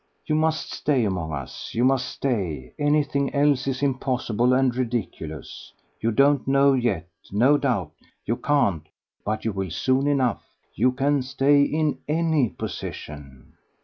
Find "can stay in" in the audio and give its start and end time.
10.91-11.99